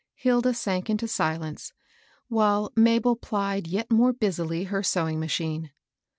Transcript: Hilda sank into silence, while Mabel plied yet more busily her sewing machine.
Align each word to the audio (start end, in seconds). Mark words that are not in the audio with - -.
Hilda 0.15 0.55
sank 0.55 0.89
into 0.89 1.07
silence, 1.07 1.73
while 2.27 2.71
Mabel 2.75 3.15
plied 3.15 3.67
yet 3.67 3.91
more 3.91 4.13
busily 4.13 4.63
her 4.63 4.81
sewing 4.81 5.19
machine. 5.19 5.69